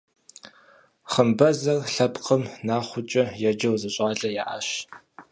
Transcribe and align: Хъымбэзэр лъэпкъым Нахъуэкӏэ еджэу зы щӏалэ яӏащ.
Хъымбэзэр 1.11 1.79
лъэпкъым 1.93 2.43
Нахъуэкӏэ 2.67 3.23
еджэу 3.49 3.75
зы 3.81 3.89
щӏалэ 3.93 4.29
яӏащ. 4.41 4.69